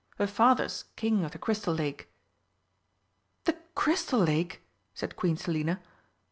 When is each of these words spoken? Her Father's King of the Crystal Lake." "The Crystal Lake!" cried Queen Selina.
Her 0.17 0.25
Father's 0.25 0.85
King 0.95 1.23
of 1.25 1.31
the 1.33 1.37
Crystal 1.37 1.75
Lake." 1.75 2.09
"The 3.43 3.55
Crystal 3.75 4.19
Lake!" 4.19 4.63
cried 4.95 5.15
Queen 5.15 5.37
Selina. 5.37 5.79